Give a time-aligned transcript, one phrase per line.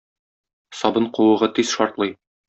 [0.77, 2.11] Сабын куыгы тиз шартлый.